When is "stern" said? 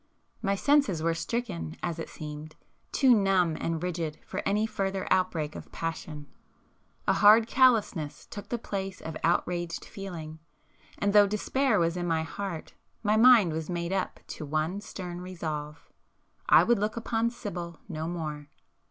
14.81-15.21